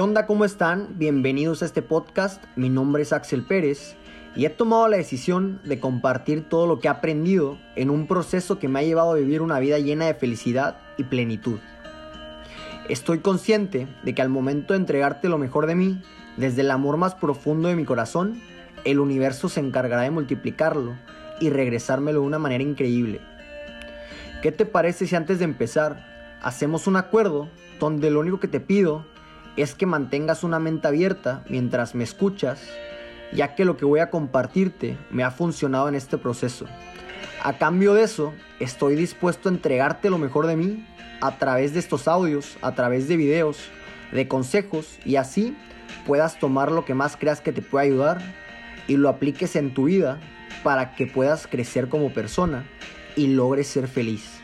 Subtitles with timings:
[0.00, 0.24] ¿Qué onda?
[0.24, 0.96] ¿Cómo están?
[0.96, 2.42] Bienvenidos a este podcast.
[2.56, 3.96] Mi nombre es Axel Pérez
[4.34, 8.58] y he tomado la decisión de compartir todo lo que he aprendido en un proceso
[8.58, 11.58] que me ha llevado a vivir una vida llena de felicidad y plenitud.
[12.88, 16.02] Estoy consciente de que al momento de entregarte lo mejor de mí,
[16.38, 18.40] desde el amor más profundo de mi corazón,
[18.86, 20.96] el universo se encargará de multiplicarlo
[21.40, 23.20] y regresármelo de una manera increíble.
[24.40, 28.60] ¿Qué te parece si antes de empezar hacemos un acuerdo donde lo único que te
[28.60, 29.04] pido
[29.62, 32.60] es que mantengas una mente abierta mientras me escuchas,
[33.32, 36.66] ya que lo que voy a compartirte me ha funcionado en este proceso.
[37.42, 40.86] A cambio de eso, estoy dispuesto a entregarte lo mejor de mí
[41.20, 43.58] a través de estos audios, a través de videos,
[44.12, 45.56] de consejos y así
[46.06, 48.20] puedas tomar lo que más creas que te pueda ayudar
[48.88, 50.18] y lo apliques en tu vida
[50.62, 52.66] para que puedas crecer como persona
[53.16, 54.39] y logres ser feliz.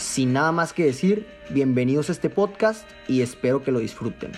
[0.00, 4.32] Sin nada más que decir, bienvenidos a este podcast y espero que lo disfruten.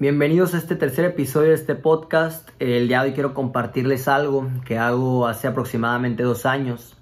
[0.00, 2.48] Bienvenidos a este tercer episodio de este podcast.
[2.58, 6.96] El día de hoy quiero compartirles algo que hago hace aproximadamente dos años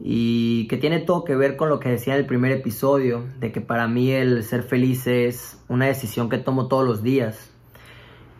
[0.00, 3.52] y que tiene todo que ver con lo que decía en el primer episodio, de
[3.52, 7.53] que para mí el ser feliz es una decisión que tomo todos los días.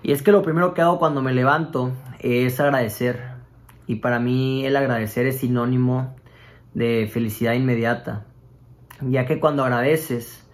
[0.04, 3.22] Y es que lo primero que hago cuando me levanto es agradecer.
[3.86, 6.14] Y para mí el agradecer es sinónimo
[6.74, 8.26] de felicidad inmediata.
[9.00, 10.44] Ya que cuando agradeces,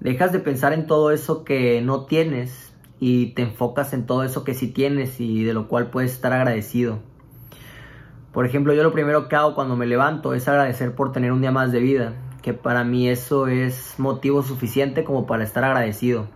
[0.00, 4.42] dejas de pensar en todo eso que no tienes y te enfocas en todo eso
[4.42, 6.98] que sí tienes y de lo cual puedes estar agradecido.
[8.32, 11.40] Por ejemplo, yo lo primero que hago cuando me levanto es agradecer por tener un
[11.40, 16.26] día más de vida, que para mí eso es motivo suficiente como para estar agradecido.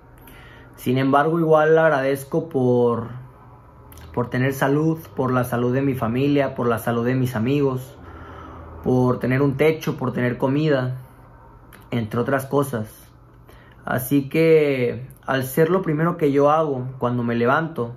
[0.83, 3.11] Sin embargo, igual agradezco por
[4.13, 7.97] por tener salud, por la salud de mi familia, por la salud de mis amigos,
[8.83, 10.97] por tener un techo, por tener comida,
[11.93, 12.89] entre otras cosas.
[13.85, 17.95] Así que al ser lo primero que yo hago cuando me levanto,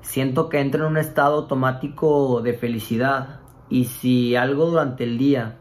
[0.00, 5.58] siento que entro en un estado automático de felicidad y si algo durante el día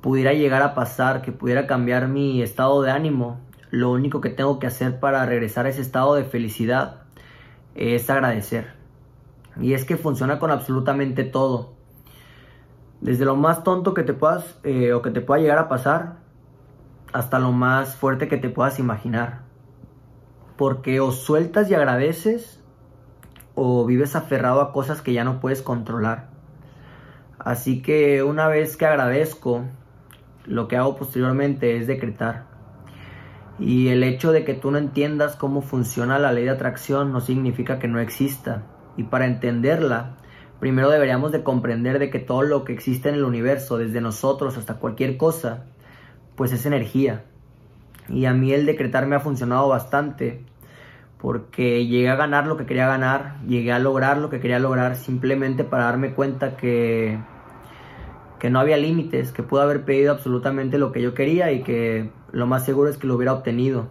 [0.00, 3.38] pudiera llegar a pasar, que pudiera cambiar mi estado de ánimo,
[3.70, 7.02] lo único que tengo que hacer para regresar a ese estado de felicidad
[7.74, 8.74] es agradecer.
[9.60, 11.74] Y es que funciona con absolutamente todo.
[13.00, 16.16] Desde lo más tonto que te puedas eh, o que te pueda llegar a pasar
[17.12, 19.42] hasta lo más fuerte que te puedas imaginar.
[20.56, 22.62] Porque o sueltas y agradeces
[23.54, 26.28] o vives aferrado a cosas que ya no puedes controlar.
[27.38, 29.64] Así que una vez que agradezco,
[30.44, 32.49] lo que hago posteriormente es decretar.
[33.60, 37.20] Y el hecho de que tú no entiendas cómo funciona la ley de atracción no
[37.20, 38.62] significa que no exista.
[38.96, 40.16] Y para entenderla,
[40.58, 44.56] primero deberíamos de comprender de que todo lo que existe en el universo, desde nosotros
[44.56, 45.66] hasta cualquier cosa,
[46.36, 47.24] pues es energía.
[48.08, 50.42] Y a mí el decretar me ha funcionado bastante
[51.20, 54.96] porque llegué a ganar lo que quería ganar, llegué a lograr lo que quería lograr
[54.96, 57.18] simplemente para darme cuenta que,
[58.40, 62.10] que no había límites, que pude haber pedido absolutamente lo que yo quería y que
[62.32, 63.88] lo más seguro es que lo hubiera obtenido.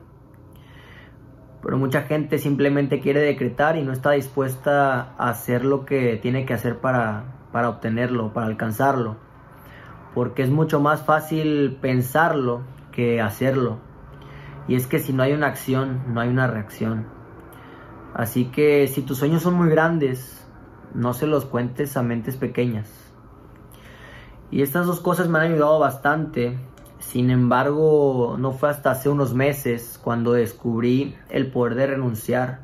[1.63, 6.45] Pero mucha gente simplemente quiere decretar y no está dispuesta a hacer lo que tiene
[6.45, 7.23] que hacer para,
[7.53, 9.29] para obtenerlo, para alcanzarlo
[10.13, 12.61] porque es mucho más fácil pensarlo
[12.91, 13.77] que hacerlo.
[14.67, 17.07] Y es que si no hay una acción, no hay una reacción.
[18.13, 20.45] Así que si tus sueños son muy grandes,
[20.93, 23.08] no se los cuentes a mentes pequeñas.
[24.51, 26.57] Y estas dos cosas me han ayudado bastante.
[26.99, 32.61] Sin embargo, no fue hasta hace unos meses cuando descubrí el poder de renunciar.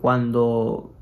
[0.00, 0.92] Cuando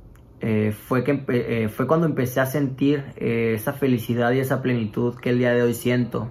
[0.41, 5.17] eh, fue, que eh, fue cuando empecé a sentir eh, esa felicidad y esa plenitud
[5.17, 6.31] que el día de hoy siento.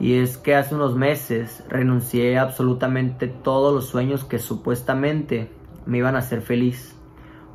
[0.00, 5.50] Y es que hace unos meses renuncié a absolutamente todos los sueños que supuestamente
[5.86, 6.96] me iban a hacer feliz.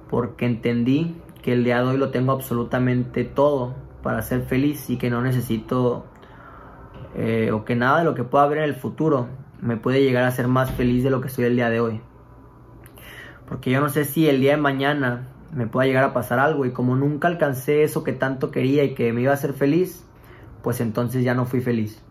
[0.09, 4.97] Porque entendí que el día de hoy lo tengo absolutamente todo para ser feliz y
[4.97, 6.05] que no necesito
[7.53, 9.27] o que nada de lo que pueda haber en el futuro
[9.61, 12.01] me puede llegar a ser más feliz de lo que soy el día de hoy.
[13.47, 16.65] Porque yo no sé si el día de mañana me pueda llegar a pasar algo
[16.65, 20.05] y como nunca alcancé eso que tanto quería y que me iba a hacer feliz,
[20.61, 22.01] pues entonces ya no fui feliz.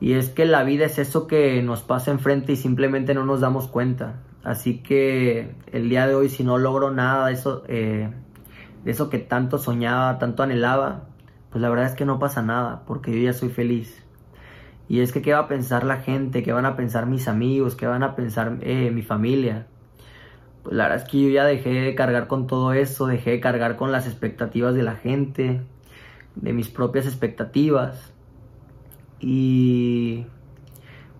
[0.00, 3.40] Y es que la vida es eso que nos pasa enfrente y simplemente no nos
[3.40, 4.20] damos cuenta.
[4.42, 8.10] Así que el día de hoy si no logro nada de eso, eh,
[8.84, 11.04] de eso que tanto soñaba, tanto anhelaba,
[11.50, 14.02] pues la verdad es que no pasa nada, porque yo ya soy feliz.
[14.88, 17.74] Y es que qué va a pensar la gente, qué van a pensar mis amigos,
[17.74, 19.66] qué van a pensar eh, mi familia
[20.64, 23.40] pues la verdad es que yo ya dejé de cargar con todo eso, dejé de
[23.40, 25.60] cargar con las expectativas de la gente,
[26.36, 28.12] de mis propias expectativas
[29.20, 30.24] y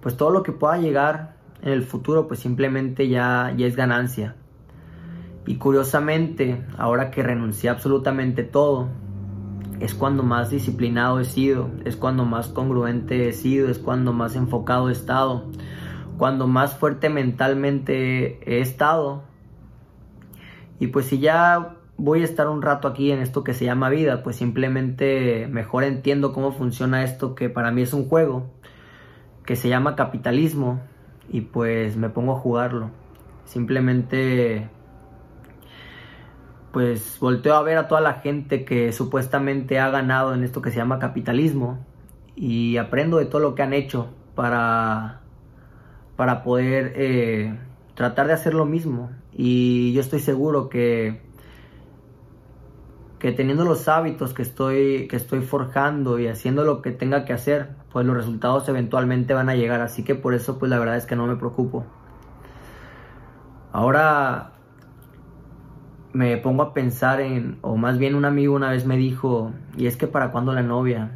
[0.01, 4.35] pues todo lo que pueda llegar en el futuro pues simplemente ya, ya es ganancia.
[5.47, 8.89] Y curiosamente, ahora que renuncié absolutamente todo,
[9.81, 14.37] es cuando más disciplinado he sido, es cuando más congruente he sido, es cuando más
[14.37, 15.45] enfocado he estado,
[16.17, 19.25] cuando más fuerte mentalmente he estado.
[20.79, 23.91] Y pues si ya voy a estar un rato aquí en esto que se llama
[23.91, 28.51] vida, pues simplemente mejor entiendo cómo funciona esto que para mí es un juego,
[29.45, 30.81] que se llama capitalismo,
[31.29, 32.91] y pues me pongo a jugarlo.
[33.45, 34.69] Simplemente
[36.75, 40.73] pues volteo a ver a toda la gente que supuestamente ha ganado en esto que
[40.73, 41.79] se llama capitalismo
[42.35, 45.21] y aprendo de todo lo que han hecho para,
[46.17, 47.57] para poder eh,
[47.95, 49.13] tratar de hacer lo mismo.
[49.33, 51.23] Y yo estoy seguro que,
[53.21, 57.33] que teniendo los hábitos que estoy, que estoy forjando y haciendo lo que tenga que
[57.33, 59.81] hacer, pues los resultados eventualmente van a llegar.
[59.81, 61.85] Así que por eso pues la verdad es que no me preocupo.
[63.71, 64.54] Ahora
[66.15, 69.87] me pongo a pensar en, o más bien un amigo una vez me dijo, y
[69.87, 71.11] es que para cuándo la novia.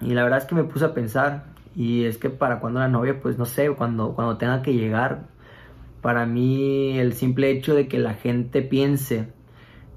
[0.00, 1.44] Y la verdad es que me puse a pensar,
[1.76, 5.28] y es que para cuándo la novia, pues no sé, cuando, cuando tenga que llegar.
[6.02, 9.28] Para mí el simple hecho de que la gente piense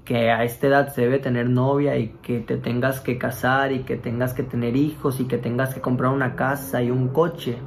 [0.04, 3.80] que a esta edad se debe tener novia y que te tengas que casar y
[3.80, 7.58] que tengas que tener hijos y que tengas que comprar una casa y un coche.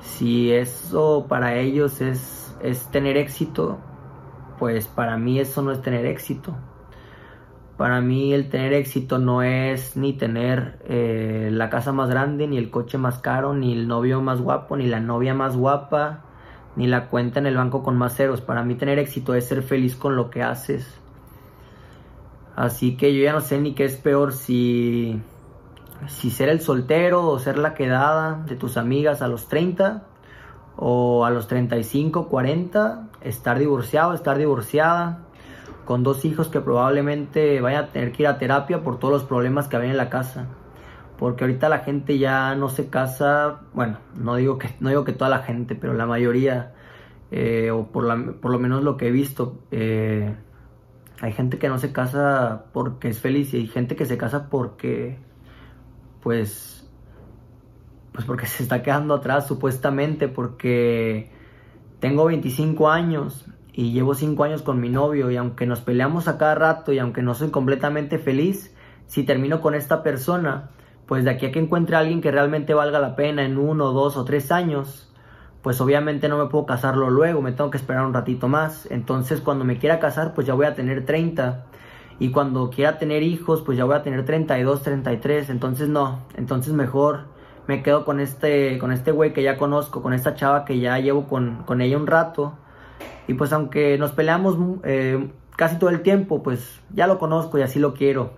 [0.00, 3.78] Si eso para ellos es, es tener éxito,
[4.58, 6.54] pues para mí eso no es tener éxito.
[7.76, 12.56] Para mí el tener éxito no es ni tener eh, la casa más grande, ni
[12.56, 16.24] el coche más caro, ni el novio más guapo, ni la novia más guapa,
[16.74, 18.40] ni la cuenta en el banco con más ceros.
[18.40, 20.98] Para mí tener éxito es ser feliz con lo que haces.
[22.54, 25.20] Así que yo ya no sé ni qué es peor si,
[26.06, 30.06] si ser el soltero o ser la quedada de tus amigas a los 30
[30.76, 35.26] o a los 35, 40, estar divorciado, estar divorciada,
[35.84, 39.24] con dos hijos que probablemente vayan a tener que ir a terapia por todos los
[39.24, 40.46] problemas que hay en la casa.
[41.18, 45.12] Porque ahorita la gente ya no se casa, bueno, no digo que, no digo que
[45.12, 46.74] toda la gente, pero la mayoría,
[47.30, 50.34] eh, o por, la, por, lo menos lo que he visto, eh,
[51.20, 54.50] hay gente que no se casa porque es feliz y hay gente que se casa
[54.50, 55.18] porque,
[56.22, 56.85] pues,
[58.16, 61.30] pues porque se está quedando atrás supuestamente porque
[62.00, 66.38] tengo 25 años y llevo 5 años con mi novio y aunque nos peleamos a
[66.38, 68.74] cada rato y aunque no soy completamente feliz,
[69.06, 70.70] si termino con esta persona,
[71.04, 73.92] pues de aquí a que encuentre a alguien que realmente valga la pena en uno,
[73.92, 75.12] dos o tres años,
[75.60, 78.88] pues obviamente no me puedo casarlo luego, me tengo que esperar un ratito más.
[78.90, 81.66] Entonces cuando me quiera casar, pues ya voy a tener 30.
[82.18, 85.50] Y cuando quiera tener hijos, pues ya voy a tener 32, 33.
[85.50, 87.35] Entonces no, entonces mejor
[87.66, 90.98] me quedo con este, con este güey que ya conozco, con esta chava que ya
[90.98, 92.58] llevo con, con ella un rato.
[93.28, 97.62] Y pues aunque nos peleamos eh, casi todo el tiempo, pues ya lo conozco y
[97.62, 98.34] así lo quiero.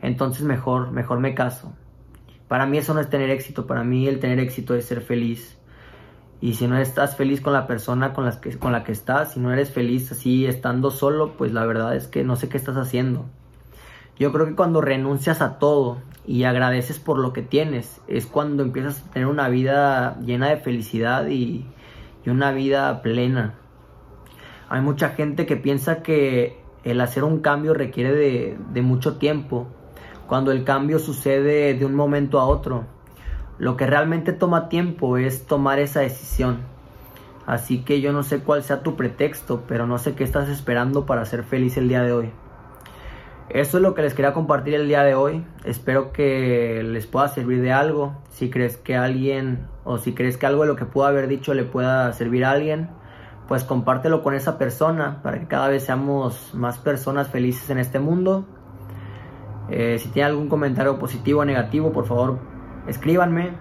[0.00, 1.72] Entonces mejor, mejor me caso.
[2.48, 5.58] Para mí eso no es tener éxito, para mí el tener éxito es ser feliz.
[6.40, 9.34] Y si no estás feliz con la persona con, las que, con la que estás,
[9.34, 12.56] si no eres feliz así estando solo, pues la verdad es que no sé qué
[12.56, 13.26] estás haciendo.
[14.22, 18.62] Yo creo que cuando renuncias a todo y agradeces por lo que tienes, es cuando
[18.62, 21.66] empiezas a tener una vida llena de felicidad y,
[22.24, 23.54] una vida plena.
[24.68, 29.66] Hay mucha gente que piensa que el hacer un cambio requiere de, mucho tiempo,
[30.28, 32.84] cuando el cambio sucede de un momento a otro.
[33.58, 36.58] Lo que realmente toma tiempo es tomar esa decisión.
[37.44, 41.06] Así que yo no sé cuál sea tu pretexto, pero no sé qué estás esperando
[41.06, 42.30] para ser feliz el día de hoy.
[43.52, 45.44] Eso es lo que les quería compartir el día de hoy.
[45.64, 48.14] Espero que les pueda servir de algo.
[48.30, 51.52] Si crees que alguien o si crees que algo de lo que puedo haber dicho
[51.52, 52.88] le pueda servir a alguien,
[53.48, 57.98] pues compártelo con esa persona para que cada vez seamos más personas felices en este
[57.98, 58.46] mundo.
[59.68, 62.38] Eh, si tienen algún comentario positivo o negativo, por favor
[62.86, 63.52] escríbanme.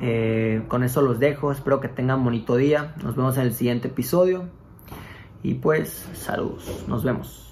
[0.00, 1.52] Eh, con eso los dejo.
[1.52, 2.92] Espero que tengan bonito día.
[3.04, 4.46] Nos vemos en el siguiente episodio.
[5.44, 6.84] Y pues, saludos.
[6.88, 7.47] Nos vemos.